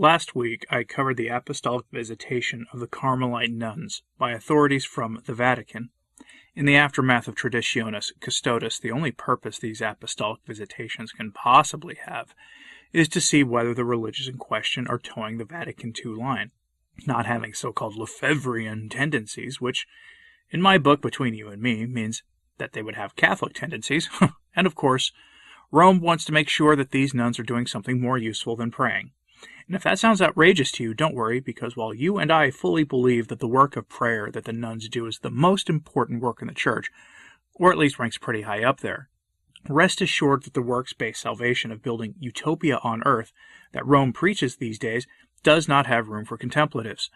Last 0.00 0.34
week 0.34 0.64
I 0.70 0.84
covered 0.84 1.18
the 1.18 1.28
apostolic 1.28 1.84
visitation 1.92 2.64
of 2.72 2.80
the 2.80 2.86
Carmelite 2.86 3.52
nuns 3.52 4.02
by 4.16 4.30
authorities 4.30 4.86
from 4.86 5.20
the 5.26 5.34
Vatican. 5.34 5.90
In 6.54 6.64
the 6.64 6.74
aftermath 6.74 7.28
of 7.28 7.34
Traditionis 7.34 8.10
Custodes, 8.18 8.80
the 8.80 8.92
only 8.92 9.10
purpose 9.10 9.58
these 9.58 9.82
apostolic 9.82 10.40
visitations 10.46 11.12
can 11.12 11.32
possibly 11.32 11.98
have 12.06 12.34
is 12.94 13.08
to 13.08 13.20
see 13.20 13.44
whether 13.44 13.74
the 13.74 13.84
religious 13.84 14.26
in 14.26 14.38
question 14.38 14.86
are 14.88 14.96
toeing 14.96 15.36
the 15.36 15.44
Vatican 15.44 15.92
II 16.02 16.12
line, 16.12 16.52
not 17.06 17.26
having 17.26 17.52
so 17.52 17.70
called 17.70 17.98
Lefebvrean 17.98 18.88
tendencies, 18.88 19.60
which, 19.60 19.86
in 20.50 20.62
my 20.62 20.78
book 20.78 21.02
Between 21.02 21.34
You 21.34 21.48
and 21.48 21.60
Me, 21.60 21.84
means 21.84 22.22
that 22.56 22.72
they 22.72 22.80
would 22.80 22.96
have 22.96 23.16
Catholic 23.16 23.52
tendencies, 23.52 24.08
and 24.56 24.66
of 24.66 24.74
course, 24.74 25.12
Rome 25.70 26.00
wants 26.00 26.24
to 26.24 26.32
make 26.32 26.48
sure 26.48 26.74
that 26.74 26.90
these 26.90 27.12
nuns 27.12 27.38
are 27.38 27.42
doing 27.42 27.66
something 27.66 28.00
more 28.00 28.16
useful 28.16 28.56
than 28.56 28.70
praying. 28.70 29.10
And 29.66 29.76
if 29.76 29.82
that 29.84 29.98
sounds 29.98 30.20
outrageous 30.20 30.72
to 30.72 30.82
you, 30.82 30.94
don't 30.94 31.14
worry, 31.14 31.40
because 31.40 31.76
while 31.76 31.94
you 31.94 32.18
and 32.18 32.32
I 32.32 32.50
fully 32.50 32.84
believe 32.84 33.28
that 33.28 33.38
the 33.38 33.46
work 33.46 33.76
of 33.76 33.88
prayer 33.88 34.30
that 34.32 34.44
the 34.44 34.52
nuns 34.52 34.88
do 34.88 35.06
is 35.06 35.20
the 35.20 35.30
most 35.30 35.70
important 35.70 36.20
work 36.20 36.42
in 36.42 36.48
the 36.48 36.54
church, 36.54 36.90
or 37.54 37.70
at 37.70 37.78
least 37.78 37.98
ranks 37.98 38.18
pretty 38.18 38.42
high 38.42 38.64
up 38.64 38.80
there, 38.80 39.08
rest 39.68 40.00
assured 40.00 40.42
that 40.42 40.54
the 40.54 40.62
works 40.62 40.92
based 40.92 41.20
salvation 41.20 41.70
of 41.70 41.82
building 41.82 42.14
utopia 42.18 42.78
on 42.82 43.02
earth 43.04 43.32
that 43.72 43.86
Rome 43.86 44.12
preaches 44.12 44.56
these 44.56 44.78
days 44.78 45.06
does 45.42 45.68
not 45.68 45.86
have 45.86 46.08
room 46.08 46.24
for 46.24 46.36
contemplatives. 46.36 47.10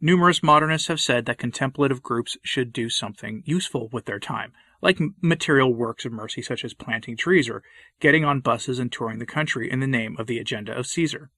Numerous 0.00 0.42
modernists 0.42 0.88
have 0.88 1.00
said 1.00 1.26
that 1.26 1.38
contemplative 1.38 2.02
groups 2.02 2.36
should 2.42 2.72
do 2.72 2.88
something 2.90 3.42
useful 3.46 3.88
with 3.92 4.06
their 4.06 4.18
time, 4.18 4.52
like 4.80 4.98
material 5.20 5.72
works 5.72 6.04
of 6.04 6.12
mercy 6.12 6.42
such 6.42 6.64
as 6.64 6.74
planting 6.74 7.16
trees 7.16 7.48
or 7.48 7.62
getting 8.00 8.24
on 8.24 8.40
buses 8.40 8.80
and 8.80 8.90
touring 8.90 9.20
the 9.20 9.26
country 9.26 9.70
in 9.70 9.78
the 9.78 9.86
name 9.86 10.16
of 10.18 10.26
the 10.26 10.40
agenda 10.40 10.76
of 10.76 10.88
Caesar. 10.88 11.30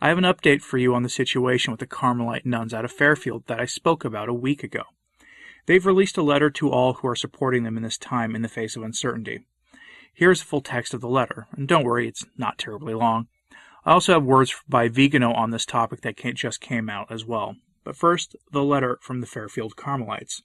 I 0.00 0.08
have 0.08 0.18
an 0.18 0.24
update 0.24 0.62
for 0.62 0.78
you 0.78 0.94
on 0.94 1.02
the 1.02 1.08
situation 1.08 1.70
with 1.70 1.80
the 1.80 1.86
Carmelite 1.86 2.44
nuns 2.44 2.74
out 2.74 2.84
of 2.84 2.92
Fairfield 2.92 3.44
that 3.46 3.60
I 3.60 3.64
spoke 3.64 4.04
about 4.04 4.28
a 4.28 4.34
week 4.34 4.62
ago. 4.62 4.82
They've 5.66 5.86
released 5.86 6.18
a 6.18 6.22
letter 6.22 6.50
to 6.50 6.70
all 6.70 6.94
who 6.94 7.08
are 7.08 7.16
supporting 7.16 7.62
them 7.62 7.76
in 7.76 7.82
this 7.82 7.96
time 7.96 8.34
in 8.34 8.42
the 8.42 8.48
face 8.48 8.76
of 8.76 8.82
uncertainty. 8.82 9.46
Here's 10.12 10.40
the 10.40 10.46
full 10.46 10.60
text 10.60 10.94
of 10.94 11.00
the 11.00 11.08
letter, 11.08 11.46
and 11.52 11.66
don't 11.66 11.84
worry, 11.84 12.06
it's 12.06 12.24
not 12.36 12.58
terribly 12.58 12.94
long. 12.94 13.28
I 13.84 13.92
also 13.92 14.14
have 14.14 14.24
words 14.24 14.54
by 14.68 14.88
Vigano 14.88 15.32
on 15.32 15.50
this 15.50 15.66
topic 15.66 16.02
that 16.02 16.16
just 16.34 16.60
came 16.60 16.88
out 16.88 17.10
as 17.10 17.24
well. 17.24 17.56
But 17.82 17.96
first, 17.96 18.36
the 18.50 18.62
letter 18.62 18.98
from 19.02 19.20
the 19.20 19.26
Fairfield 19.26 19.76
Carmelites. 19.76 20.42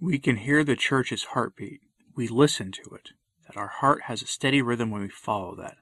We 0.00 0.18
can 0.18 0.36
hear 0.36 0.62
the 0.62 0.76
church's 0.76 1.24
heartbeat. 1.24 1.80
We 2.14 2.28
listen 2.28 2.72
to 2.72 2.94
it. 2.94 3.10
That 3.46 3.56
our 3.56 3.68
heart 3.68 4.02
has 4.02 4.22
a 4.22 4.26
steady 4.26 4.62
rhythm 4.62 4.90
when 4.90 5.02
we 5.02 5.08
follow 5.08 5.56
that. 5.56 5.76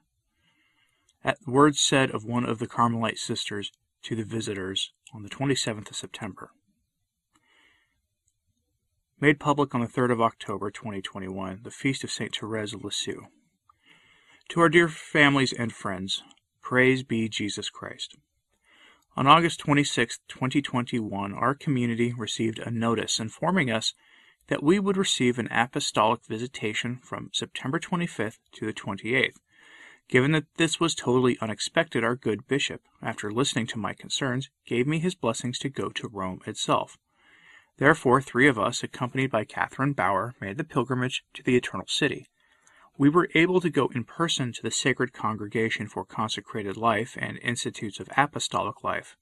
At 1.25 1.37
words 1.47 1.79
said 1.79 2.11
of 2.11 2.25
one 2.25 2.43
of 2.43 2.59
the 2.59 2.67
Carmelite 2.67 3.17
sisters 3.17 3.71
to 4.01 4.13
the 4.13 4.25
visitors 4.25 4.91
on 5.13 5.23
the 5.23 5.29
27th 5.29 5.89
of 5.89 5.95
September. 5.95 6.51
Made 9.21 9.39
public 9.39 9.73
on 9.73 9.79
the 9.79 9.87
3rd 9.87 10.11
of 10.11 10.21
October 10.21 10.69
2021, 10.69 11.61
the 11.63 11.71
feast 11.71 12.03
of 12.03 12.11
St. 12.11 12.35
Therese 12.35 12.73
of 12.73 12.83
Lisieux. 12.83 13.27
To 14.49 14.59
our 14.59 14.67
dear 14.67 14.89
families 14.89 15.53
and 15.53 15.71
friends, 15.71 16.23
praise 16.61 17.03
be 17.03 17.29
Jesus 17.29 17.69
Christ. 17.69 18.17
On 19.15 19.25
August 19.25 19.61
26, 19.61 20.19
2021, 20.27 21.33
our 21.33 21.55
community 21.55 22.11
received 22.11 22.59
a 22.59 22.69
notice 22.69 23.21
informing 23.21 23.71
us 23.71 23.93
that 24.47 24.61
we 24.61 24.77
would 24.77 24.97
receive 24.97 25.39
an 25.39 25.47
apostolic 25.51 26.25
visitation 26.25 26.99
from 27.01 27.29
September 27.31 27.79
25th 27.79 28.39
to 28.51 28.65
the 28.65 28.73
28th 28.73 29.37
Given 30.09 30.31
that 30.33 30.45
this 30.57 30.79
was 30.79 30.93
totally 30.93 31.37
unexpected, 31.41 32.03
our 32.03 32.15
good 32.15 32.47
bishop, 32.47 32.81
after 33.01 33.31
listening 33.31 33.67
to 33.67 33.79
my 33.79 33.93
concerns, 33.93 34.49
gave 34.65 34.85
me 34.85 34.99
his 34.99 35.15
blessings 35.15 35.57
to 35.59 35.69
go 35.69 35.89
to 35.89 36.07
Rome 36.07 36.41
itself. 36.45 36.97
Therefore, 37.77 38.21
three 38.21 38.47
of 38.47 38.59
us, 38.59 38.83
accompanied 38.83 39.31
by 39.31 39.45
Catherine 39.45 39.93
Bauer, 39.93 40.35
made 40.39 40.57
the 40.57 40.63
pilgrimage 40.63 41.23
to 41.33 41.41
the 41.41 41.55
Eternal 41.55 41.87
City. 41.87 42.27
We 42.95 43.09
were 43.09 43.29
able 43.33 43.59
to 43.61 43.71
go 43.71 43.87
in 43.95 44.03
person 44.03 44.53
to 44.53 44.61
the 44.61 44.69
Sacred 44.69 45.13
Congregation 45.13 45.87
for 45.87 46.05
Consecrated 46.05 46.77
Life 46.77 47.17
and 47.19 47.39
Institutes 47.39 47.99
of 47.99 48.09
Apostolic 48.15 48.83
Life. 48.83 49.17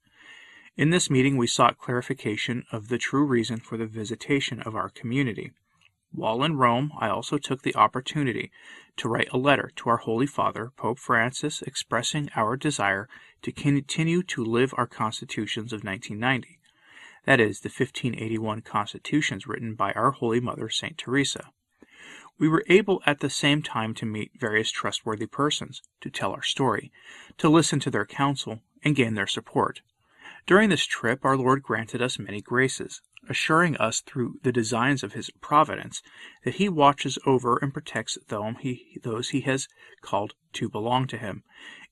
In 0.75 0.89
this 0.89 1.09
meeting, 1.09 1.37
we 1.37 1.47
sought 1.47 1.77
clarification 1.77 2.65
of 2.71 2.89
the 2.89 2.97
true 2.97 3.23
reason 3.23 3.61
for 3.61 3.77
the 3.77 3.85
visitation 3.85 4.61
of 4.61 4.75
our 4.75 4.89
community. 4.89 5.51
While 6.13 6.43
in 6.43 6.57
Rome, 6.57 6.91
I 6.99 7.07
also 7.07 7.37
took 7.37 7.61
the 7.61 7.75
opportunity 7.75 8.51
to 8.97 9.07
write 9.07 9.29
a 9.31 9.37
letter 9.37 9.71
to 9.77 9.89
our 9.89 9.97
Holy 9.97 10.27
Father, 10.27 10.71
Pope 10.75 10.99
Francis, 10.99 11.61
expressing 11.61 12.29
our 12.35 12.57
desire 12.57 13.07
to 13.43 13.51
continue 13.53 14.21
to 14.23 14.43
live 14.43 14.73
our 14.77 14.87
constitutions 14.87 15.71
of 15.71 15.85
1990. 15.85 16.59
That 17.25 17.39
is, 17.39 17.61
the 17.61 17.69
1581 17.69 18.61
constitutions 18.61 19.47
written 19.47 19.73
by 19.73 19.93
our 19.93 20.11
Holy 20.11 20.41
Mother, 20.41 20.67
St. 20.69 20.97
Teresa. 20.97 21.49
We 22.37 22.49
were 22.49 22.65
able 22.67 23.01
at 23.05 23.21
the 23.21 23.29
same 23.29 23.61
time 23.61 23.93
to 23.93 24.05
meet 24.05 24.31
various 24.37 24.69
trustworthy 24.69 25.27
persons, 25.27 25.81
to 26.01 26.09
tell 26.09 26.33
our 26.33 26.43
story, 26.43 26.91
to 27.37 27.47
listen 27.47 27.79
to 27.79 27.91
their 27.91 28.05
counsel, 28.05 28.59
and 28.83 28.97
gain 28.97 29.13
their 29.13 29.27
support. 29.27 29.81
During 30.45 30.69
this 30.69 30.85
trip, 30.85 31.23
our 31.23 31.37
Lord 31.37 31.63
granted 31.63 32.01
us 32.01 32.19
many 32.19 32.41
graces 32.41 33.01
assuring 33.29 33.77
us 33.77 34.01
through 34.01 34.39
the 34.43 34.51
designs 34.51 35.03
of 35.03 35.13
his 35.13 35.29
providence 35.41 36.01
that 36.43 36.55
he 36.55 36.67
watches 36.67 37.19
over 37.25 37.57
and 37.57 37.73
protects 37.73 38.17
those 38.27 39.29
he 39.29 39.41
has 39.41 39.67
called 40.01 40.33
to 40.53 40.69
belong 40.69 41.07
to 41.07 41.17
him. 41.17 41.43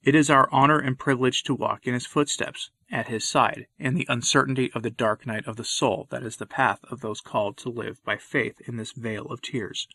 It 0.03 0.15
is 0.15 0.29
our 0.29 0.47
honor 0.51 0.79
and 0.79 0.97
privilege 0.97 1.43
to 1.43 1.53
walk 1.53 1.85
in 1.85 1.93
his 1.93 2.05
footsteps, 2.05 2.71
at 2.91 3.07
his 3.07 3.27
side, 3.27 3.67
in 3.77 3.93
the 3.93 4.07
uncertainty 4.09 4.71
of 4.73 4.81
the 4.81 4.89
dark 4.89 5.25
night 5.27 5.45
of 5.45 5.57
the 5.57 5.63
soul 5.63 6.07
that 6.09 6.23
is 6.23 6.37
the 6.37 6.45
path 6.45 6.79
of 6.89 7.01
those 7.01 7.21
called 7.21 7.57
to 7.57 7.69
live 7.69 8.03
by 8.03 8.17
faith 8.17 8.59
in 8.65 8.77
this 8.77 8.93
vale 8.93 9.27
of 9.27 9.41
tears. 9.41 9.87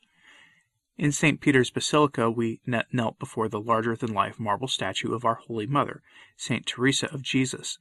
In 0.97 1.11
St. 1.11 1.41
Peter's 1.41 1.71
Basilica, 1.71 2.31
we 2.31 2.61
knelt 2.67 3.19
before 3.19 3.49
the 3.49 3.61
larger 3.61 3.97
than 3.97 4.15
life 4.15 4.39
marble 4.39 4.69
statue 4.69 5.13
of 5.13 5.25
our 5.25 5.35
Holy 5.35 5.67
Mother, 5.67 6.03
St. 6.37 6.65
Teresa 6.65 7.13
of 7.13 7.23
Jesus. 7.23 7.79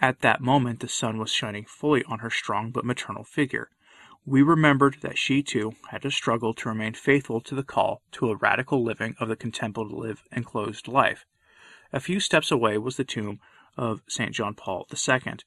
At 0.00 0.20
that 0.20 0.40
moment 0.40 0.78
the 0.78 0.88
sun 0.88 1.18
was 1.18 1.32
shining 1.32 1.64
fully 1.64 2.04
on 2.04 2.20
her 2.20 2.30
strong 2.30 2.70
but 2.70 2.84
maternal 2.84 3.24
figure. 3.24 3.68
We 4.24 4.42
remembered 4.42 4.98
that 5.00 5.18
she, 5.18 5.42
too, 5.42 5.72
had 5.90 6.02
to 6.02 6.10
struggle 6.10 6.54
to 6.54 6.68
remain 6.68 6.94
faithful 6.94 7.40
to 7.40 7.54
the 7.54 7.64
call 7.64 8.02
to 8.12 8.30
a 8.30 8.36
radical 8.36 8.84
living 8.84 9.16
of 9.18 9.28
the 9.28 9.34
contemplative 9.36 10.22
enclosed 10.30 10.86
life. 10.86 11.24
A 11.92 11.98
few 11.98 12.20
steps 12.20 12.52
away 12.52 12.78
was 12.78 12.96
the 12.96 13.04
tomb 13.04 13.40
of 13.76 14.02
St. 14.06 14.32
John 14.32 14.54
Paul 14.54 14.86
II. 14.92 15.38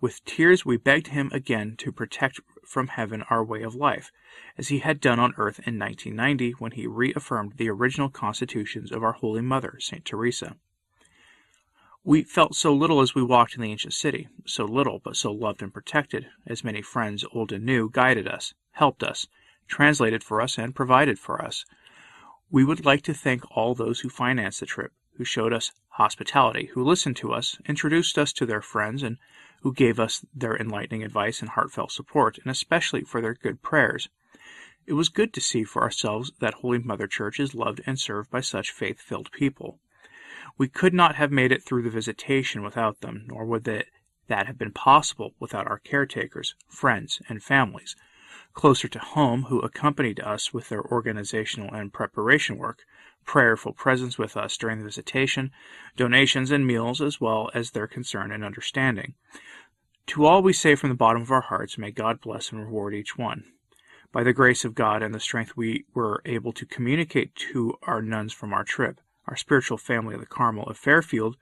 With 0.00 0.24
tears 0.24 0.64
we 0.64 0.76
begged 0.76 1.08
him 1.08 1.30
again 1.34 1.74
to 1.78 1.92
protect 1.92 2.40
from 2.64 2.88
heaven 2.88 3.24
our 3.28 3.44
way 3.44 3.62
of 3.62 3.74
life, 3.74 4.10
as 4.56 4.68
he 4.68 4.78
had 4.78 5.00
done 5.00 5.18
on 5.18 5.34
earth 5.36 5.58
in 5.66 5.78
1990 5.78 6.52
when 6.52 6.72
he 6.72 6.86
reaffirmed 6.86 7.54
the 7.56 7.68
original 7.68 8.08
constitutions 8.08 8.92
of 8.92 9.02
our 9.02 9.12
Holy 9.12 9.42
Mother, 9.42 9.78
St. 9.80 10.04
Teresa. 10.04 10.56
We 12.08 12.22
felt 12.22 12.54
so 12.54 12.72
little 12.72 13.02
as 13.02 13.14
we 13.14 13.22
walked 13.22 13.54
in 13.54 13.60
the 13.60 13.70
ancient 13.70 13.92
city, 13.92 14.28
so 14.46 14.64
little, 14.64 14.98
but 14.98 15.14
so 15.14 15.30
loved 15.30 15.60
and 15.60 15.70
protected, 15.70 16.30
as 16.46 16.64
many 16.64 16.80
friends, 16.80 17.22
old 17.32 17.52
and 17.52 17.66
new, 17.66 17.90
guided 17.90 18.26
us, 18.26 18.54
helped 18.70 19.02
us, 19.02 19.26
translated 19.66 20.24
for 20.24 20.40
us, 20.40 20.56
and 20.56 20.74
provided 20.74 21.18
for 21.18 21.44
us. 21.44 21.66
We 22.50 22.64
would 22.64 22.86
like 22.86 23.02
to 23.02 23.12
thank 23.12 23.44
all 23.54 23.74
those 23.74 24.00
who 24.00 24.08
financed 24.08 24.60
the 24.60 24.64
trip, 24.64 24.94
who 25.18 25.24
showed 25.24 25.52
us 25.52 25.72
hospitality, 25.90 26.70
who 26.72 26.82
listened 26.82 27.16
to 27.18 27.34
us, 27.34 27.58
introduced 27.68 28.16
us 28.16 28.32
to 28.32 28.46
their 28.46 28.62
friends, 28.62 29.02
and 29.02 29.18
who 29.60 29.74
gave 29.74 30.00
us 30.00 30.24
their 30.34 30.56
enlightening 30.56 31.02
advice 31.02 31.40
and 31.40 31.50
heartfelt 31.50 31.92
support, 31.92 32.38
and 32.38 32.50
especially 32.50 33.02
for 33.02 33.20
their 33.20 33.34
good 33.34 33.60
prayers. 33.60 34.08
It 34.86 34.94
was 34.94 35.10
good 35.10 35.34
to 35.34 35.42
see 35.42 35.62
for 35.62 35.82
ourselves 35.82 36.32
that 36.40 36.54
Holy 36.54 36.78
Mother 36.78 37.06
Church 37.06 37.38
is 37.38 37.54
loved 37.54 37.82
and 37.84 38.00
served 38.00 38.30
by 38.30 38.40
such 38.40 38.70
faith 38.70 38.98
filled 38.98 39.30
people. 39.30 39.78
We 40.58 40.66
could 40.66 40.92
not 40.92 41.14
have 41.14 41.30
made 41.30 41.52
it 41.52 41.62
through 41.62 41.82
the 41.82 41.90
visitation 41.90 42.64
without 42.64 43.00
them, 43.00 43.24
nor 43.28 43.44
would 43.44 43.62
that, 43.64 43.86
that 44.26 44.48
have 44.48 44.58
been 44.58 44.72
possible 44.72 45.34
without 45.38 45.68
our 45.68 45.78
caretakers, 45.78 46.56
friends, 46.68 47.22
and 47.28 47.40
families. 47.40 47.94
Closer 48.54 48.88
to 48.88 48.98
home, 48.98 49.44
who 49.44 49.60
accompanied 49.60 50.18
us 50.18 50.52
with 50.52 50.68
their 50.68 50.82
organizational 50.82 51.72
and 51.72 51.92
preparation 51.92 52.58
work, 52.58 52.80
prayerful 53.24 53.72
presence 53.72 54.18
with 54.18 54.36
us 54.36 54.56
during 54.56 54.78
the 54.78 54.84
visitation, 54.84 55.52
donations 55.96 56.50
and 56.50 56.66
meals, 56.66 57.00
as 57.00 57.20
well 57.20 57.50
as 57.54 57.70
their 57.70 57.86
concern 57.86 58.32
and 58.32 58.44
understanding. 58.44 59.14
To 60.08 60.24
all 60.24 60.42
we 60.42 60.52
say 60.52 60.74
from 60.74 60.88
the 60.88 60.96
bottom 60.96 61.22
of 61.22 61.30
our 61.30 61.42
hearts, 61.42 61.78
may 61.78 61.92
God 61.92 62.20
bless 62.20 62.50
and 62.50 62.60
reward 62.60 62.94
each 62.94 63.16
one. 63.16 63.44
By 64.10 64.24
the 64.24 64.32
grace 64.32 64.64
of 64.64 64.74
God 64.74 65.04
and 65.04 65.14
the 65.14 65.20
strength 65.20 65.56
we 65.56 65.84
were 65.94 66.20
able 66.24 66.52
to 66.54 66.66
communicate 66.66 67.36
to 67.52 67.74
our 67.82 68.02
nuns 68.02 68.32
from 68.32 68.52
our 68.52 68.64
trip, 68.64 69.00
our 69.28 69.36
spiritual 69.36 69.78
family 69.78 70.14
of 70.14 70.20
the 70.20 70.26
Carmel 70.26 70.64
of 70.64 70.76
Fairfield, 70.76 71.36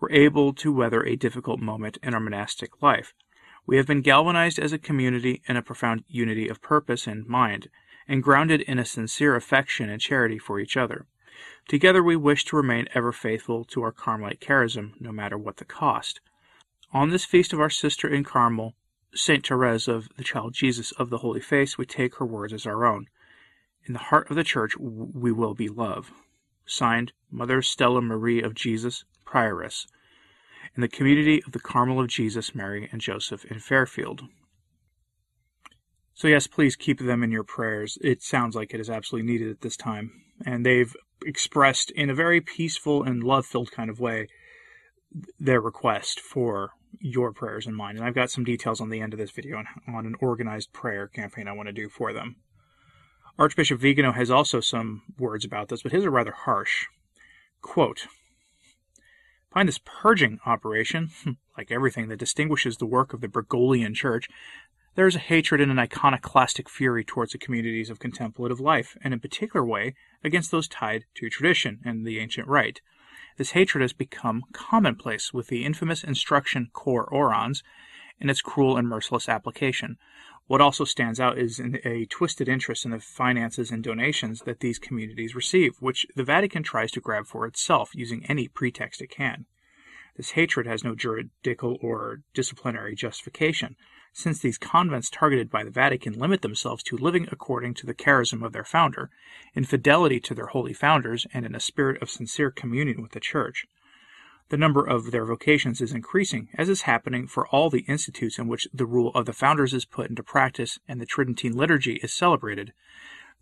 were 0.00 0.10
able 0.12 0.52
to 0.54 0.72
weather 0.72 1.04
a 1.04 1.16
difficult 1.16 1.60
moment 1.60 1.98
in 2.02 2.14
our 2.14 2.20
monastic 2.20 2.82
life. 2.82 3.14
We 3.66 3.76
have 3.76 3.86
been 3.86 4.02
galvanized 4.02 4.58
as 4.58 4.72
a 4.72 4.78
community 4.78 5.42
in 5.46 5.56
a 5.56 5.62
profound 5.62 6.04
unity 6.08 6.48
of 6.48 6.62
purpose 6.62 7.06
and 7.06 7.26
mind, 7.26 7.68
and 8.08 8.22
grounded 8.22 8.62
in 8.62 8.78
a 8.78 8.84
sincere 8.84 9.36
affection 9.36 9.88
and 9.88 10.00
charity 10.00 10.38
for 10.38 10.58
each 10.58 10.76
other. 10.76 11.06
Together 11.68 12.02
we 12.02 12.16
wish 12.16 12.44
to 12.46 12.56
remain 12.56 12.88
ever 12.94 13.12
faithful 13.12 13.64
to 13.64 13.82
our 13.82 13.92
Carmelite 13.92 14.40
charism, 14.40 14.92
no 15.00 15.12
matter 15.12 15.38
what 15.38 15.58
the 15.58 15.64
cost. 15.64 16.20
On 16.92 17.10
this 17.10 17.24
feast 17.24 17.52
of 17.52 17.60
our 17.60 17.70
sister 17.70 18.08
in 18.08 18.24
Carmel, 18.24 18.74
Saint 19.14 19.46
Therese 19.46 19.86
of 19.86 20.08
the 20.16 20.24
Child 20.24 20.54
Jesus 20.54 20.92
of 20.92 21.10
the 21.10 21.18
Holy 21.18 21.40
Face, 21.40 21.78
we 21.78 21.86
take 21.86 22.16
her 22.16 22.26
words 22.26 22.52
as 22.52 22.66
our 22.66 22.84
own. 22.84 23.06
In 23.84 23.92
the 23.92 24.00
heart 24.00 24.30
of 24.30 24.36
the 24.36 24.44
Church 24.44 24.76
we 24.78 25.30
will 25.30 25.54
be 25.54 25.68
love. 25.68 26.10
Signed, 26.70 27.12
Mother 27.30 27.62
Stella 27.62 28.00
Marie 28.00 28.40
of 28.40 28.54
Jesus, 28.54 29.04
Prioress, 29.26 29.86
in 30.76 30.82
the 30.82 30.88
community 30.88 31.42
of 31.44 31.52
the 31.52 31.60
Carmel 31.60 32.00
of 32.00 32.08
Jesus, 32.08 32.54
Mary, 32.54 32.88
and 32.92 33.00
Joseph 33.00 33.44
in 33.44 33.58
Fairfield. 33.58 34.22
So, 36.14 36.28
yes, 36.28 36.46
please 36.46 36.76
keep 36.76 37.00
them 37.00 37.22
in 37.22 37.32
your 37.32 37.44
prayers. 37.44 37.98
It 38.02 38.22
sounds 38.22 38.54
like 38.54 38.72
it 38.72 38.80
is 38.80 38.90
absolutely 38.90 39.32
needed 39.32 39.50
at 39.50 39.62
this 39.62 39.76
time. 39.76 40.12
And 40.44 40.64
they've 40.64 40.94
expressed 41.24 41.90
in 41.92 42.10
a 42.10 42.14
very 42.14 42.40
peaceful 42.40 43.02
and 43.02 43.24
love 43.24 43.46
filled 43.46 43.72
kind 43.72 43.90
of 43.90 44.00
way 44.00 44.28
their 45.38 45.60
request 45.60 46.20
for 46.20 46.70
your 47.00 47.32
prayers 47.32 47.66
and 47.66 47.76
mine. 47.76 47.96
And 47.96 48.04
I've 48.04 48.14
got 48.14 48.30
some 48.30 48.44
details 48.44 48.80
on 48.80 48.90
the 48.90 49.00
end 49.00 49.12
of 49.12 49.18
this 49.18 49.30
video 49.30 49.56
on, 49.56 49.66
on 49.88 50.06
an 50.06 50.14
organized 50.20 50.72
prayer 50.72 51.08
campaign 51.08 51.48
I 51.48 51.52
want 51.52 51.68
to 51.68 51.72
do 51.72 51.88
for 51.88 52.12
them. 52.12 52.36
Archbishop 53.38 53.80
Vigano 53.80 54.12
has 54.12 54.30
also 54.30 54.60
some 54.60 55.02
words 55.18 55.44
about 55.44 55.68
this, 55.68 55.82
but 55.82 55.92
his 55.92 56.04
are 56.04 56.10
rather 56.10 56.32
harsh. 56.32 56.86
Quote, 57.62 58.06
Find 59.50 59.68
this 59.68 59.80
purging 59.84 60.38
operation, 60.46 61.10
like 61.56 61.70
everything 61.70 62.08
that 62.08 62.18
distinguishes 62.18 62.76
the 62.76 62.86
work 62.86 63.12
of 63.12 63.20
the 63.20 63.28
Bergoglian 63.28 63.94
Church, 63.94 64.28
there 64.96 65.06
is 65.06 65.16
a 65.16 65.20
hatred 65.20 65.60
and 65.60 65.70
an 65.70 65.78
iconoclastic 65.78 66.68
fury 66.68 67.04
towards 67.04 67.32
the 67.32 67.38
communities 67.38 67.90
of 67.90 68.00
contemplative 68.00 68.60
life, 68.60 68.96
and 69.02 69.14
in 69.14 69.20
particular 69.20 69.64
way 69.64 69.94
against 70.22 70.50
those 70.50 70.68
tied 70.68 71.04
to 71.14 71.30
tradition 71.30 71.80
and 71.84 72.06
the 72.06 72.18
ancient 72.18 72.48
rite. 72.48 72.80
This 73.36 73.52
hatred 73.52 73.82
has 73.82 73.92
become 73.92 74.44
commonplace 74.52 75.32
with 75.32 75.46
the 75.46 75.64
infamous 75.64 76.04
instruction 76.04 76.70
cor 76.72 77.04
orans 77.04 77.62
in 78.20 78.30
its 78.30 78.42
cruel 78.42 78.76
and 78.76 78.88
merciless 78.88 79.28
application. 79.28 79.96
What 80.46 80.60
also 80.60 80.84
stands 80.84 81.20
out 81.20 81.38
is 81.38 81.60
a 81.84 82.06
twisted 82.06 82.48
interest 82.48 82.84
in 82.84 82.90
the 82.90 82.98
finances 82.98 83.70
and 83.70 83.82
donations 83.82 84.40
that 84.40 84.60
these 84.60 84.78
communities 84.78 85.34
receive, 85.34 85.76
which 85.78 86.06
the 86.16 86.24
Vatican 86.24 86.62
tries 86.62 86.90
to 86.92 87.00
grab 87.00 87.26
for 87.26 87.46
itself 87.46 87.90
using 87.94 88.26
any 88.26 88.48
pretext 88.48 89.00
it 89.00 89.10
can. 89.10 89.46
This 90.16 90.32
hatred 90.32 90.66
has 90.66 90.82
no 90.82 90.94
juridical 90.94 91.78
or 91.80 92.22
disciplinary 92.34 92.94
justification 92.94 93.76
since 94.12 94.40
these 94.40 94.58
convents 94.58 95.08
targeted 95.08 95.50
by 95.50 95.62
the 95.62 95.70
Vatican 95.70 96.14
limit 96.14 96.42
themselves 96.42 96.82
to 96.82 96.96
living 96.96 97.28
according 97.30 97.74
to 97.74 97.86
the 97.86 97.94
charism 97.94 98.44
of 98.44 98.52
their 98.52 98.64
founder, 98.64 99.08
in 99.54 99.64
fidelity 99.64 100.18
to 100.18 100.34
their 100.34 100.48
holy 100.48 100.72
founders, 100.72 101.26
and 101.32 101.46
in 101.46 101.54
a 101.54 101.60
spirit 101.60 102.02
of 102.02 102.10
sincere 102.10 102.50
communion 102.50 103.00
with 103.00 103.12
the 103.12 103.20
Church. 103.20 103.66
The 104.50 104.56
number 104.56 104.84
of 104.84 105.12
their 105.12 105.24
vocations 105.24 105.80
is 105.80 105.92
increasing, 105.92 106.48
as 106.58 106.68
is 106.68 106.82
happening 106.82 107.28
for 107.28 107.46
all 107.46 107.70
the 107.70 107.84
institutes 107.86 108.36
in 108.36 108.48
which 108.48 108.66
the 108.74 108.84
rule 108.84 109.12
of 109.14 109.24
the 109.26 109.32
founders 109.32 109.72
is 109.72 109.84
put 109.84 110.10
into 110.10 110.24
practice 110.24 110.80
and 110.88 111.00
the 111.00 111.06
Tridentine 111.06 111.52
liturgy 111.52 112.00
is 112.02 112.12
celebrated. 112.12 112.72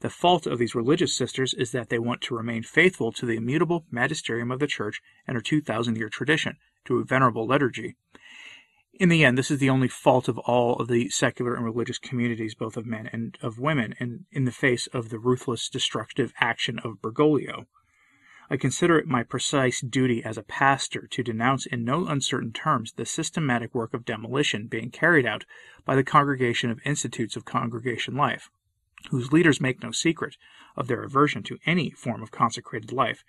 The 0.00 0.10
fault 0.10 0.46
of 0.46 0.58
these 0.58 0.75
religious 0.75 1.16
sisters 1.16 1.55
is 1.55 1.72
that 1.72 1.88
they 1.88 1.99
want 1.99 2.20
to 2.22 2.37
remain 2.37 2.62
faithful 2.62 3.10
to 3.12 3.25
the 3.25 3.38
immutable 3.38 3.87
magisterium 3.90 4.50
of 4.50 4.60
the 4.60 4.66
Church 4.66 5.00
and 5.26 5.34
her 5.34 5.40
2,000 5.40 5.96
year 5.96 6.10
tradition, 6.10 6.58
to 6.84 6.99
a 6.99 7.05
venerable 7.05 7.46
liturgy. 7.46 7.96
In 8.93 9.08
the 9.08 9.25
end, 9.25 9.38
this 9.38 9.50
is 9.50 9.61
the 9.61 9.70
only 9.70 9.88
fault 9.88 10.28
of 10.28 10.37
all 10.40 10.76
of 10.76 10.88
the 10.88 11.08
secular 11.08 11.54
and 11.54 11.64
religious 11.64 11.99
communities, 11.99 12.54
both 12.54 12.76
of 12.76 12.84
men 12.84 13.08
and 13.11 13.38
of 13.40 13.58
women, 13.58 13.94
and 13.99 14.26
in 14.31 14.44
the 14.44 14.52
face 14.52 14.87
of 14.88 15.08
the 15.08 15.19
ruthless, 15.19 15.70
destructive 15.70 16.34
action 16.38 16.78
of 16.81 17.00
Bergoglio. 17.00 17.66
I 18.50 18.56
consider 18.56 18.98
it 18.98 19.06
my 19.06 19.24
precise 19.24 19.82
duty 19.82 20.24
as 20.24 20.38
a 20.38 20.42
pastor 20.42 21.06
to 21.06 21.22
denounce 21.22 21.66
in 21.66 21.84
no 21.84 22.06
uncertain 22.06 22.52
terms 22.52 22.92
the 22.92 23.04
systematic 23.04 23.74
work 23.74 23.92
of 23.92 24.06
demolition 24.06 24.68
being 24.68 24.90
carried 24.90 25.26
out 25.26 25.44
by 25.84 25.94
the 25.94 26.04
Congregation 26.04 26.70
of 26.70 26.80
Institutes 26.84 27.36
of 27.36 27.44
Congregation 27.44 28.16
Life, 28.16 28.50
whose 29.10 29.32
leaders 29.32 29.60
make 29.60 29.82
no 29.82 29.92
secret 29.92 30.38
of 30.76 30.88
their 30.88 31.02
aversion 31.02 31.42
to 31.42 31.58
any 31.66 31.90
form 31.90 32.22
of 32.22 32.30
consecrated 32.30 32.90
life, 32.90 33.22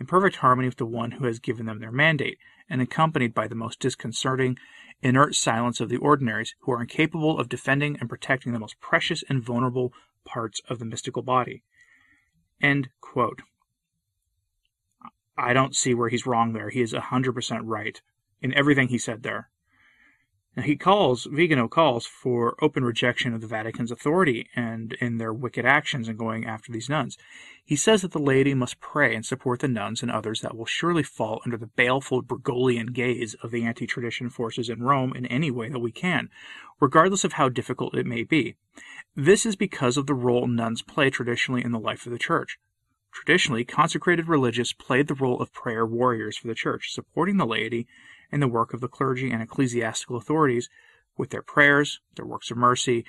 in 0.00 0.06
perfect 0.06 0.36
harmony 0.36 0.66
with 0.66 0.78
the 0.78 0.86
one 0.86 1.12
who 1.12 1.26
has 1.26 1.38
given 1.38 1.66
them 1.66 1.78
their 1.78 1.92
mandate, 1.92 2.38
and 2.68 2.82
accompanied 2.82 3.32
by 3.32 3.46
the 3.46 3.54
most 3.54 3.78
disconcerting 3.78 4.58
inert 5.02 5.36
silence 5.36 5.78
of 5.78 5.88
the 5.88 5.98
ordinaries, 5.98 6.56
who 6.60 6.72
are 6.72 6.80
incapable 6.80 7.38
of 7.38 7.48
defending 7.48 7.96
and 8.00 8.08
protecting 8.08 8.52
the 8.52 8.58
most 8.58 8.80
precious 8.80 9.22
and 9.28 9.40
vulnerable 9.40 9.92
parts 10.24 10.60
of 10.68 10.80
the 10.80 10.84
mystical 10.84 11.22
body. 11.22 11.62
I 15.36 15.52
don't 15.52 15.74
see 15.74 15.94
where 15.94 16.08
he's 16.08 16.26
wrong 16.26 16.52
there. 16.52 16.70
He 16.70 16.80
is 16.80 16.92
100% 16.92 17.60
right 17.64 18.00
in 18.40 18.54
everything 18.54 18.88
he 18.88 18.98
said 18.98 19.22
there. 19.22 19.50
Now, 20.56 20.62
he 20.62 20.76
calls, 20.76 21.24
Vigano 21.24 21.66
calls 21.66 22.06
for 22.06 22.54
open 22.62 22.84
rejection 22.84 23.34
of 23.34 23.40
the 23.40 23.48
Vatican's 23.48 23.90
authority 23.90 24.48
and 24.54 24.92
in 25.00 25.18
their 25.18 25.32
wicked 25.32 25.66
actions 25.66 26.08
in 26.08 26.16
going 26.16 26.46
after 26.46 26.70
these 26.70 26.88
nuns. 26.88 27.18
He 27.64 27.74
says 27.74 28.02
that 28.02 28.12
the 28.12 28.20
laity 28.20 28.54
must 28.54 28.78
pray 28.78 29.16
and 29.16 29.26
support 29.26 29.60
the 29.60 29.68
nuns 29.68 30.00
and 30.00 30.12
others 30.12 30.42
that 30.42 30.56
will 30.56 30.66
surely 30.66 31.02
fall 31.02 31.42
under 31.44 31.56
the 31.56 31.66
baleful 31.66 32.22
Bergoglian 32.22 32.92
gaze 32.92 33.34
of 33.42 33.50
the 33.50 33.64
anti 33.64 33.86
tradition 33.86 34.30
forces 34.30 34.68
in 34.68 34.84
Rome 34.84 35.12
in 35.16 35.26
any 35.26 35.50
way 35.50 35.70
that 35.70 35.80
we 35.80 35.90
can, 35.90 36.30
regardless 36.80 37.24
of 37.24 37.32
how 37.32 37.48
difficult 37.48 37.96
it 37.96 38.06
may 38.06 38.22
be. 38.22 38.54
This 39.16 39.44
is 39.44 39.56
because 39.56 39.96
of 39.96 40.06
the 40.06 40.14
role 40.14 40.46
nuns 40.46 40.82
play 40.82 41.10
traditionally 41.10 41.64
in 41.64 41.72
the 41.72 41.80
life 41.80 42.06
of 42.06 42.12
the 42.12 42.18
Church. 42.18 42.60
Traditionally, 43.14 43.64
consecrated 43.64 44.26
religious 44.26 44.72
played 44.72 45.06
the 45.06 45.14
role 45.14 45.40
of 45.40 45.52
prayer 45.52 45.86
warriors 45.86 46.36
for 46.36 46.48
the 46.48 46.54
Church, 46.54 46.92
supporting 46.92 47.36
the 47.36 47.46
laity 47.46 47.86
in 48.32 48.40
the 48.40 48.48
work 48.48 48.74
of 48.74 48.80
the 48.80 48.88
clergy 48.88 49.30
and 49.30 49.40
ecclesiastical 49.40 50.16
authorities 50.16 50.68
with 51.16 51.30
their 51.30 51.40
prayers, 51.40 52.00
their 52.16 52.26
works 52.26 52.50
of 52.50 52.56
mercy, 52.56 53.04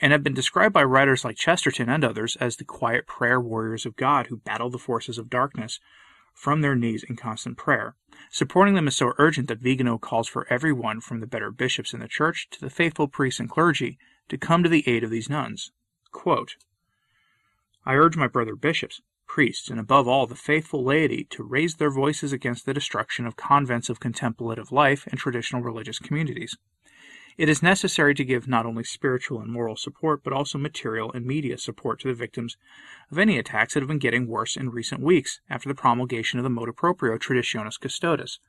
and 0.00 0.12
have 0.12 0.22
been 0.22 0.34
described 0.34 0.72
by 0.72 0.82
writers 0.82 1.22
like 1.22 1.36
Chesterton 1.36 1.90
and 1.90 2.02
others 2.02 2.36
as 2.36 2.56
the 2.56 2.64
quiet 2.64 3.06
prayer 3.06 3.38
warriors 3.38 3.84
of 3.84 3.94
God 3.94 4.28
who 4.28 4.38
battle 4.38 4.70
the 4.70 4.78
forces 4.78 5.18
of 5.18 5.28
darkness 5.28 5.80
from 6.32 6.62
their 6.62 6.74
knees 6.74 7.04
in 7.06 7.16
constant 7.16 7.58
prayer. 7.58 7.94
Supporting 8.30 8.74
them 8.74 8.88
is 8.88 8.96
so 8.96 9.12
urgent 9.18 9.48
that 9.48 9.60
Vigano 9.60 9.98
calls 9.98 10.28
for 10.28 10.46
everyone 10.50 11.02
from 11.02 11.20
the 11.20 11.26
better 11.26 11.50
bishops 11.50 11.92
in 11.92 12.00
the 12.00 12.08
church 12.08 12.48
to 12.52 12.60
the 12.60 12.70
faithful 12.70 13.06
priests 13.06 13.38
and 13.38 13.50
clergy 13.50 13.98
to 14.30 14.38
come 14.38 14.62
to 14.62 14.68
the 14.70 14.88
aid 14.88 15.04
of 15.04 15.10
these 15.10 15.28
nuns. 15.28 15.72
Quote, 16.10 16.56
I 17.86 17.94
urge 17.94 18.16
my 18.16 18.26
brother 18.26 18.56
bishops 18.56 19.00
priests, 19.26 19.68
and 19.68 19.78
above 19.78 20.08
all 20.08 20.26
the 20.26 20.34
faithful 20.34 20.82
laity, 20.84 21.24
to 21.30 21.42
raise 21.42 21.76
their 21.76 21.90
voices 21.90 22.32
against 22.32 22.64
the 22.64 22.74
destruction 22.74 23.26
of 23.26 23.36
convents 23.36 23.88
of 23.88 24.00
contemplative 24.00 24.72
life 24.72 25.06
and 25.06 25.18
traditional 25.18 25.62
religious 25.62 25.98
communities. 25.98 26.56
It 27.36 27.48
is 27.48 27.62
necessary 27.62 28.14
to 28.14 28.24
give 28.24 28.48
not 28.48 28.64
only 28.64 28.82
spiritual 28.82 29.40
and 29.40 29.52
moral 29.52 29.76
support, 29.76 30.24
but 30.24 30.32
also 30.32 30.58
material 30.58 31.12
and 31.12 31.26
media 31.26 31.58
support 31.58 32.00
to 32.00 32.08
the 32.08 32.14
victims 32.14 32.56
of 33.10 33.18
any 33.18 33.38
attacks 33.38 33.74
that 33.74 33.80
have 33.80 33.88
been 33.88 33.98
getting 33.98 34.26
worse 34.26 34.56
in 34.56 34.70
recent 34.70 35.02
weeks 35.02 35.40
after 35.50 35.68
the 35.68 35.74
promulgation 35.74 36.38
of 36.38 36.44
the 36.44 36.50
motu 36.50 36.72
proprio 36.72 37.18
Traditionis 37.18 37.78
Custodes, 37.78 38.40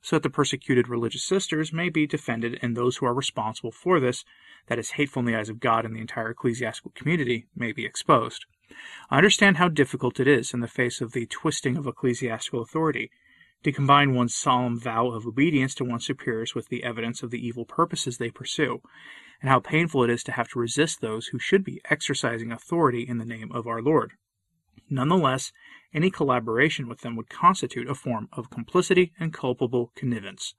so 0.00 0.16
that 0.16 0.22
the 0.22 0.30
persecuted 0.30 0.88
religious 0.88 1.24
sisters 1.24 1.72
may 1.72 1.88
be 1.88 2.06
defended 2.06 2.58
and 2.62 2.76
those 2.76 2.98
who 2.98 3.06
are 3.06 3.14
responsible 3.14 3.72
for 3.72 3.98
this, 3.98 4.24
that 4.68 4.78
is 4.78 4.92
hateful 4.92 5.20
in 5.20 5.26
the 5.26 5.36
eyes 5.36 5.48
of 5.48 5.58
God 5.58 5.84
and 5.84 5.96
the 5.96 6.00
entire 6.00 6.30
ecclesiastical 6.30 6.92
community, 6.94 7.46
may 7.56 7.72
be 7.72 7.84
exposed. 7.84 8.46
I 9.10 9.16
understand 9.16 9.56
how 9.56 9.68
difficult 9.68 10.20
it 10.20 10.28
is, 10.28 10.54
in 10.54 10.60
the 10.60 10.68
face 10.68 11.00
of 11.00 11.12
the 11.12 11.26
twisting 11.26 11.76
of 11.76 11.86
ecclesiastical 11.86 12.62
authority, 12.62 13.10
to 13.62 13.72
combine 13.72 14.14
one's 14.14 14.34
solemn 14.34 14.78
vow 14.78 15.08
of 15.08 15.26
obedience 15.26 15.74
to 15.76 15.84
one's 15.84 16.06
superiors 16.06 16.54
with 16.54 16.68
the 16.68 16.82
evidence 16.82 17.22
of 17.22 17.30
the 17.30 17.44
evil 17.46 17.64
purposes 17.64 18.18
they 18.18 18.30
pursue, 18.30 18.80
and 19.40 19.50
how 19.50 19.60
painful 19.60 20.02
it 20.04 20.10
is 20.10 20.22
to 20.24 20.32
have 20.32 20.48
to 20.48 20.58
resist 20.58 21.00
those 21.00 21.28
who 21.28 21.38
should 21.38 21.64
be 21.64 21.80
exercising 21.90 22.52
authority 22.52 23.02
in 23.02 23.18
the 23.18 23.24
name 23.24 23.52
of 23.52 23.66
our 23.66 23.82
Lord. 23.82 24.12
Nonetheless, 24.88 25.52
any 25.94 26.10
collaboration 26.10 26.88
with 26.88 27.00
them 27.00 27.16
would 27.16 27.28
constitute 27.28 27.88
a 27.88 27.94
form 27.94 28.28
of 28.32 28.50
complicity 28.50 29.12
and 29.18 29.32
culpable 29.32 29.92
connivance. 29.94 30.54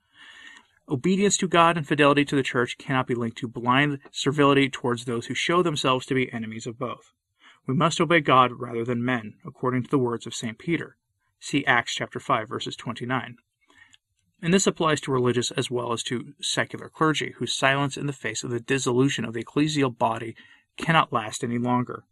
Obedience 0.89 1.38
to 1.38 1.48
God 1.48 1.77
and 1.77 1.88
fidelity 1.88 2.25
to 2.25 2.36
the 2.36 2.43
Church 2.43 2.77
cannot 2.77 3.08
be 3.08 3.15
linked 3.15 3.38
to 3.38 3.48
blind 3.48 4.00
servility 4.12 4.70
towards 4.70 5.05
those 5.05 5.27
who 5.27 5.34
show 5.34 5.63
themselves 5.63 6.05
to 6.05 6.15
be 6.15 6.32
enemies 6.32 6.67
of 6.67 6.77
both. 6.77 7.13
We 7.65 7.74
must 7.74 8.01
obey 8.01 8.20
God 8.20 8.51
rather 8.60 8.84
than 8.84 9.05
men, 9.05 9.36
according 9.46 9.84
to 9.84 9.89
the 9.89 9.98
words 9.98 10.27
of 10.27 10.36
St. 10.36 10.58
Peter. 10.58 10.98
See 11.39 11.65
Acts 11.65 11.96
chapter 11.96 12.20
5 12.20 12.50
verses 12.50 12.75
29. 12.75 13.38
And 14.41 14.53
this 14.53 14.67
applies 14.67 15.00
to 15.01 15.12
religious 15.12 15.51
as 15.51 15.72
well 15.72 15.93
as 15.93 16.03
to 16.03 16.34
secular 16.41 16.89
clergy, 16.89 17.34
whose 17.38 17.53
silence 17.53 17.96
in 17.96 18.08
the 18.08 18.12
face 18.13 18.43
of 18.43 18.50
the 18.50 18.60
dissolution 18.60 19.24
of 19.24 19.34
the 19.34 19.43
ecclesial 19.43 19.98
body 19.98 20.36
cannot 20.75 21.13
last 21.13 21.43
any 21.43 21.58
longer. 21.58 22.03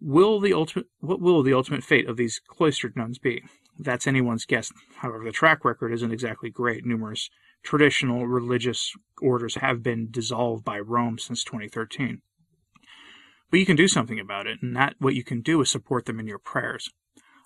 Will 0.00 0.38
the 0.38 0.52
ultimate, 0.52 0.86
what 1.00 1.20
will 1.20 1.42
the 1.42 1.54
ultimate 1.54 1.82
fate 1.82 2.08
of 2.08 2.16
these 2.16 2.40
cloistered 2.46 2.94
nuns 2.94 3.18
be? 3.18 3.42
That's 3.78 4.06
anyone's 4.06 4.44
guess. 4.44 4.70
However, 4.96 5.24
the 5.24 5.32
track 5.32 5.64
record 5.64 5.92
isn't 5.92 6.12
exactly 6.12 6.50
great. 6.50 6.86
Numerous 6.86 7.28
traditional 7.64 8.28
religious 8.28 8.92
orders 9.20 9.56
have 9.56 9.82
been 9.82 10.10
dissolved 10.10 10.64
by 10.64 10.78
Rome 10.78 11.18
since 11.18 11.42
2013. 11.42 12.22
But 13.52 13.60
you 13.60 13.66
can 13.66 13.76
do 13.76 13.86
something 13.86 14.18
about 14.18 14.46
it, 14.46 14.62
and 14.62 14.74
that 14.76 14.94
what 14.98 15.14
you 15.14 15.22
can 15.22 15.42
do 15.42 15.60
is 15.60 15.70
support 15.70 16.06
them 16.06 16.18
in 16.18 16.26
your 16.26 16.38
prayers. 16.38 16.88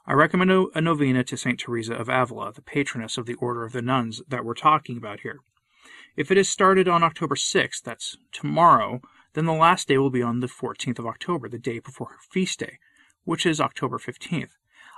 I 0.07 0.13
recommend 0.13 0.53
a 0.53 0.81
novena 0.81 1.25
to 1.25 1.37
St. 1.37 1.59
Teresa 1.59 1.95
of 1.95 2.09
Avila, 2.09 2.53
the 2.53 2.63
patroness 2.63 3.19
of 3.19 3.27
the 3.27 3.35
Order 3.35 3.65
of 3.65 3.73
the 3.73 3.83
Nuns 3.83 4.23
that 4.29 4.45
we're 4.45 4.55
talking 4.55 4.97
about 4.97 5.21
here. 5.21 5.41
If 6.17 6.31
it 6.31 6.39
is 6.39 6.49
started 6.49 6.87
on 6.87 7.03
October 7.03 7.35
6th, 7.35 7.83
that's 7.83 8.17
tomorrow, 8.31 9.01
then 9.35 9.47
the 9.47 9.53
last 9.53 9.89
day 9.89 9.99
will 9.99 10.11
be 10.11 10.23
on 10.23 10.39
the 10.39 10.47
14th 10.47 11.01
of 11.01 11.07
October, 11.07 11.49
the 11.49 11.59
day 11.59 11.81
before 11.81 12.11
her 12.11 12.21
feast 12.31 12.61
day, 12.61 12.79
which 13.25 13.45
is 13.45 13.61
October 13.61 13.99
15th. 13.99 14.51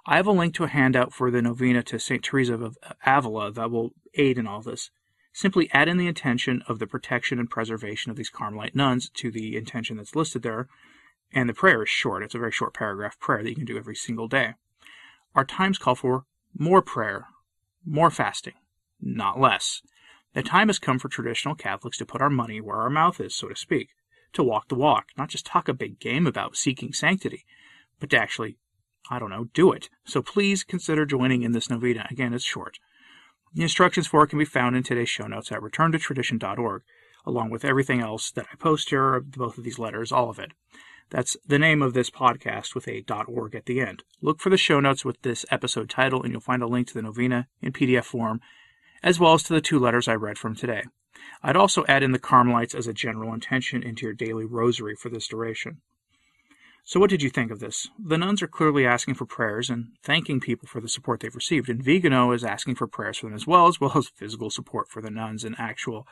I 0.05 0.17
have 0.17 0.27
a 0.27 0.31
link 0.31 0.53
to 0.57 0.65
a 0.65 0.69
handout 0.69 1.15
for 1.15 1.31
the 1.31 1.41
novena 1.41 1.83
to 1.85 1.99
St. 1.99 2.23
Teresa 2.23 2.53
of 2.53 2.77
Avila 3.07 3.51
that 3.53 3.71
will 3.71 3.95
aid 4.13 4.37
in 4.37 4.47
all 4.47 4.61
this. 4.61 4.91
Simply 5.33 5.71
add 5.73 5.89
in 5.89 5.97
the 5.97 6.07
intention 6.07 6.63
of 6.69 6.81
the 6.81 6.87
protection 6.87 7.39
and 7.39 7.49
preservation 7.49 8.11
of 8.11 8.19
these 8.19 8.29
Carmelite 8.29 8.75
nuns 8.75 9.09
to 9.15 9.31
the 9.31 9.57
intention 9.57 9.97
that's 9.97 10.15
listed 10.15 10.43
there, 10.43 10.69
and 11.33 11.49
the 11.49 11.55
prayer 11.55 11.83
is 11.83 11.89
short. 11.89 12.23
It's 12.23 12.35
a 12.35 12.39
very 12.39 12.53
short 12.53 12.75
paragraph 12.75 13.19
prayer 13.19 13.43
that 13.43 13.51
you 13.51 13.57
can 13.57 13.65
do 13.65 13.79
every 13.79 13.97
single 13.97 14.29
day. 14.29 14.55
Our 15.35 15.45
times 15.45 15.79
call 15.79 15.95
for 15.95 16.25
more 16.57 16.83
prayer, 16.83 17.27
more 17.85 18.11
fasting, 18.11 18.55
not 19.01 19.39
less. 19.41 19.83
The 20.35 20.43
time 20.43 20.69
has 20.69 20.79
come 20.79 20.99
for 20.99 21.09
traditional 21.09 21.55
Catholics 21.55 21.99
to 21.99 22.07
put 22.07 22.21
our 22.21 22.31
money 22.31 22.61
where 22.61 22.77
our 22.77 22.91
mouth 22.91 23.21
is, 23.21 23.35
so 23.35 23.49
to 23.49 23.57
speak, 23.57 23.91
to 24.33 24.43
walk 24.43 24.69
the 24.69 24.75
walk, 24.75 25.07
not 25.17 25.29
just 25.29 25.47
talk 25.47 25.69
a 25.69 25.75
big 25.75 25.99
game 25.99 26.27
about 26.27 26.57
seeking 26.57 26.93
sanctity, 26.93 27.45
but 27.99 28.11
to 28.11 28.19
actually, 28.19 28.59
I 29.11 29.19
don't 29.19 29.31
know, 29.31 29.49
do 29.55 29.73
it. 29.73 29.89
So 30.05 30.23
please 30.23 30.65
consider 30.65 31.07
joining 31.07 31.43
in 31.43 31.53
this 31.53 31.71
novena. 31.71 32.07
Again, 32.11 32.35
it's 32.35 32.45
short. 32.45 32.79
The 33.55 33.63
instructions 33.63 34.07
for 34.07 34.25
it 34.25 34.29
can 34.29 34.39
be 34.39 34.45
found 34.45 34.77
in 34.77 34.83
today's 34.83 35.09
show 35.09 35.27
notes 35.27 35.51
at 35.51 35.61
returntotradition.org, 35.61 36.83
along 37.25 37.51
with 37.51 37.65
everything 37.65 38.01
else 38.01 38.31
that 38.33 38.47
I 38.53 38.57
post 38.57 38.91
here, 38.91 39.21
both 39.21 39.59
of 39.59 39.65
these 39.65 39.79
letters, 39.79 40.13
all 40.13 40.29
of 40.31 40.39
it. 40.39 40.53
That's 41.11 41.37
the 41.47 41.59
name 41.59 41.81
of 41.81 41.95
this 41.95 42.11
podcast 42.11 42.75
with 42.75 42.87
a 42.87 43.05
.org 43.27 43.55
at 43.55 43.67
the 43.67 43.81
end. 43.81 44.03
Look 44.21 44.41
for 44.41 44.51
the 44.51 44.57
show 44.57 44.79
notes 44.79 45.05
with 45.05 45.23
this 45.23 45.47
episode 45.51 45.89
title 45.89 46.23
and 46.23 46.33
you'll 46.33 46.41
find 46.41 46.63
a 46.63 46.67
link 46.67 46.89
to 46.89 46.95
the 46.95 47.03
novena 47.03 47.49
in 47.63 47.73
PDF 47.73 48.05
form, 48.05 48.41
as 49.03 49.19
well 49.19 49.35
as 49.35 49.43
to 49.45 49.55
the 49.55 49.61
two 49.61 49.79
letters 49.79 50.07
I 50.07 50.15
read 50.15 50.37
from 50.37 50.55
today. 50.55 50.83
I'd 51.43 51.57
also 51.57 51.85
add 51.87 52.03
in 52.03 52.13
the 52.13 52.19
Carmelites 52.19 52.75
as 52.75 52.87
a 52.87 52.93
general 52.93 53.33
intention 53.33 53.83
into 53.83 54.07
your 54.07 54.13
daily 54.13 54.45
rosary 54.45 54.95
for 54.95 55.09
this 55.09 55.29
duration. 55.29 55.81
So, 56.85 56.99
what 56.99 57.11
did 57.11 57.23
you 57.23 57.29
think 57.29 57.51
of 57.51 57.61
this? 57.61 57.89
The 57.99 58.17
nuns 58.17 58.43
are 58.43 58.49
clearly 58.49 58.87
asking 58.87 59.15
for 59.15 59.27
prayers 59.27 59.69
and 59.69 59.89
thanking 60.03 60.41
people 60.41 60.67
for 60.67 60.81
the 60.81 60.89
support 60.89 61.21
they've 61.21 61.35
received, 61.35 61.69
and 61.69 61.83
Vigano 61.83 62.33
is 62.33 62.45
asking 62.45 62.77
for 62.77 62.87
prayers 62.87 63.19
for 63.19 63.27
them 63.27 63.35
as 63.35 63.47
well, 63.47 63.67
as 63.67 63.81
well 63.81 63.93
as 63.97 64.09
physical 64.09 64.49
support 64.49 64.89
for 64.89 65.03
the 65.03 65.11
nuns 65.11 65.45
and 65.45 65.55
actual, 65.59 66.07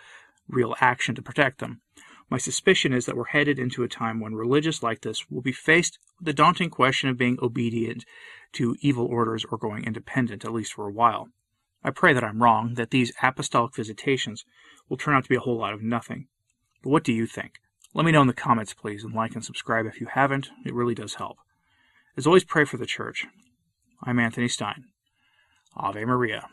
real 0.48 0.74
action 0.80 1.14
to 1.14 1.22
protect 1.22 1.60
them. 1.60 1.80
My 2.28 2.38
suspicion 2.38 2.92
is 2.92 3.06
that 3.06 3.16
we're 3.16 3.26
headed 3.26 3.58
into 3.58 3.84
a 3.84 3.88
time 3.88 4.18
when 4.18 4.34
religious 4.34 4.82
like 4.82 5.02
this 5.02 5.30
will 5.30 5.42
be 5.42 5.52
faced 5.52 5.98
with 6.18 6.26
the 6.26 6.32
daunting 6.32 6.70
question 6.70 7.08
of 7.08 7.18
being 7.18 7.38
obedient 7.40 8.04
to 8.54 8.76
evil 8.80 9.06
orders 9.06 9.44
or 9.44 9.58
going 9.58 9.84
independent, 9.84 10.44
at 10.44 10.52
least 10.52 10.72
for 10.72 10.88
a 10.88 10.92
while. 10.92 11.28
I 11.84 11.90
pray 11.90 12.12
that 12.12 12.24
I'm 12.24 12.42
wrong, 12.42 12.74
that 12.74 12.90
these 12.90 13.12
apostolic 13.22 13.74
visitations 13.76 14.44
will 14.88 14.96
turn 14.96 15.14
out 15.14 15.22
to 15.22 15.28
be 15.28 15.36
a 15.36 15.40
whole 15.40 15.58
lot 15.58 15.72
of 15.72 15.82
nothing. 15.82 16.26
But 16.82 16.90
what 16.90 17.04
do 17.04 17.12
you 17.12 17.26
think? 17.26 17.60
Let 17.94 18.04
me 18.04 18.12
know 18.12 18.22
in 18.22 18.26
the 18.26 18.34
comments, 18.34 18.74
please, 18.74 19.04
and 19.04 19.14
like 19.14 19.34
and 19.34 19.44
subscribe 19.44 19.86
if 19.86 20.00
you 20.00 20.08
haven't. 20.12 20.50
It 20.64 20.74
really 20.74 20.94
does 20.94 21.14
help. 21.14 21.38
As 22.16 22.26
always, 22.26 22.44
pray 22.44 22.64
for 22.64 22.76
the 22.76 22.86
church. 22.86 23.26
I'm 24.02 24.18
Anthony 24.18 24.48
Stine. 24.48 24.86
Ave 25.76 26.04
Maria. 26.04 26.48